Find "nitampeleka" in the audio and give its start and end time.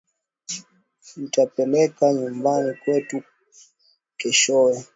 1.17-2.05